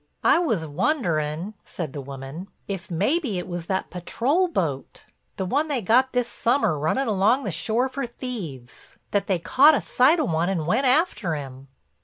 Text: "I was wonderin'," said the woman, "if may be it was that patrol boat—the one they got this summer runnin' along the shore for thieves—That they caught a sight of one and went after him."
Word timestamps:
"I 0.23 0.39
was 0.39 0.65
wonderin'," 0.65 1.53
said 1.63 1.93
the 1.93 2.01
woman, 2.01 2.47
"if 2.67 2.89
may 2.89 3.19
be 3.19 3.37
it 3.37 3.47
was 3.47 3.67
that 3.67 3.91
patrol 3.91 4.47
boat—the 4.47 5.45
one 5.45 5.67
they 5.67 5.79
got 5.81 6.13
this 6.13 6.27
summer 6.27 6.75
runnin' 6.79 7.07
along 7.07 7.43
the 7.43 7.51
shore 7.51 7.87
for 7.87 8.07
thieves—That 8.07 9.27
they 9.27 9.37
caught 9.37 9.75
a 9.75 9.79
sight 9.81 10.19
of 10.19 10.31
one 10.31 10.49
and 10.49 10.65
went 10.65 10.87
after 10.87 11.35
him." 11.35 11.67